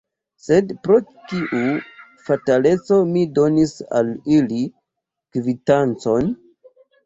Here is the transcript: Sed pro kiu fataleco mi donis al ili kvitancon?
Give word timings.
Sed 0.43 0.71
pro 0.87 0.95
kiu 1.09 1.59
fataleco 2.31 2.99
mi 3.13 3.27
donis 3.37 3.77
al 4.03 4.13
ili 4.41 4.65
kvitancon? 5.37 6.37